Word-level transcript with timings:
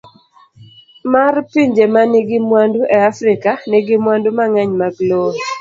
D. 0.03 0.03
mar 1.13 1.35
Pinje 1.51 1.85
ma 1.93 2.01
nigi 2.11 2.37
mwandu 2.47 2.81
e 2.95 2.97
Afrika, 3.11 3.51
nigi 3.69 3.95
mwandu 4.03 4.29
mang'eny 4.37 4.71
mag 4.81 4.95
lowo. 5.09 5.31